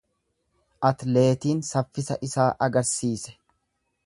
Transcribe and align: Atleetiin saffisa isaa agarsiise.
Atleetiin 0.89 1.61
saffisa 1.69 2.19
isaa 2.29 2.49
agarsiise. 2.69 3.37